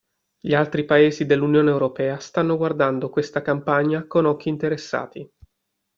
[0.39, 5.31] Gli altri paesi dell'unione europea stanno guardando questa campagna con occhi interessati.